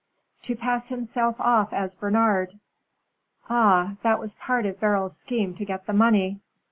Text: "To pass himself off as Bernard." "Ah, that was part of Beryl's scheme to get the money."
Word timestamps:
"To 0.41 0.55
pass 0.55 0.89
himself 0.89 1.35
off 1.39 1.71
as 1.73 1.93
Bernard." 1.93 2.57
"Ah, 3.51 3.97
that 4.01 4.19
was 4.19 4.33
part 4.33 4.65
of 4.65 4.79
Beryl's 4.79 5.15
scheme 5.15 5.53
to 5.53 5.63
get 5.63 5.85
the 5.85 5.93
money." 5.93 6.39